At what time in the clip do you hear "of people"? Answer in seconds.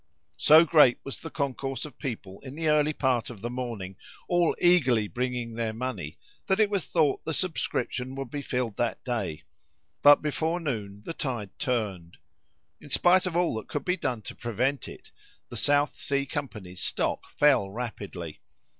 1.85-2.39